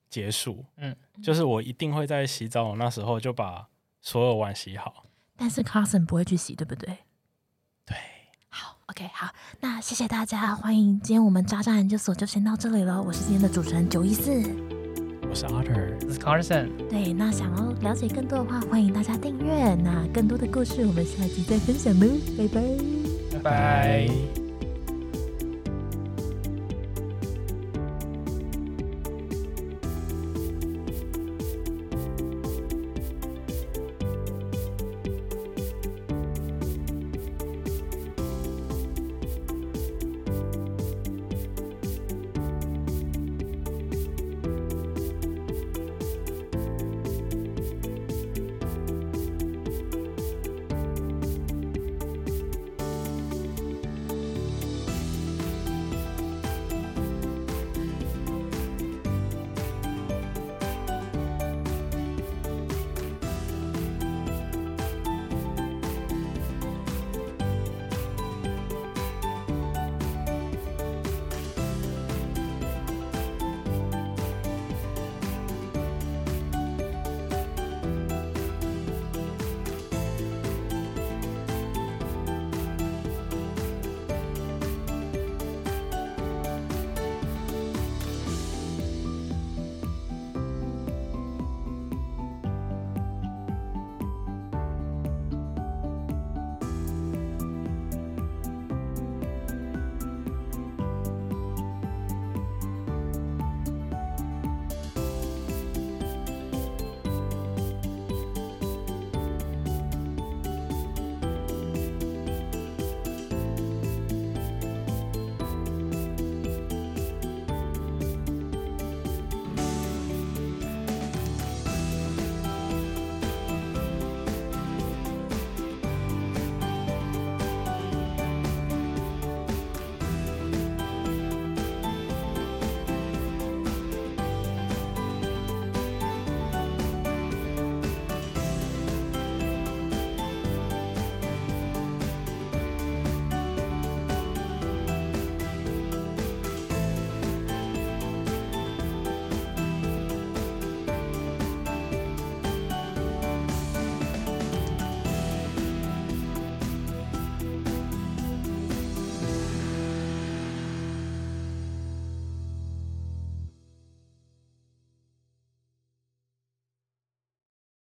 [0.09, 0.65] 结束。
[0.77, 3.67] 嗯，就是我一定会在洗澡那时候就把
[4.01, 5.05] 所有碗洗好。
[5.37, 6.97] 但是 Carson 不会去洗，对不对？
[7.85, 7.95] 对，
[8.49, 12.99] 好，OK，好，那谢谢大家，欢迎今天我们渣渣研究所就先到这里了。
[12.99, 14.31] 我是今天的主持人九一四。
[15.29, 15.93] 我是 Otter。
[16.07, 16.75] 我是 Carson。
[16.89, 19.75] 对，那想要了解更多的话，欢迎大家订阅。
[19.75, 22.61] 那更多的故事，我们下集再分享喽，拜拜。
[23.33, 24.42] 拜拜。